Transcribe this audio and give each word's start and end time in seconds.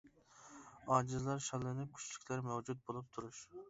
ئاجىزلار 0.95 1.45
شاللىنىپ، 1.51 1.95
كۈچلۈكلەر 2.01 2.45
مەۋجۇت 2.51 2.87
بولۇپ 2.91 3.17
تۇرۇش. 3.17 3.49